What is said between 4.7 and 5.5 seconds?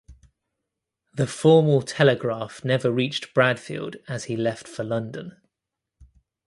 London.